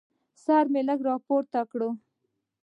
[0.43, 1.79] سر مې لږ پورته کړ.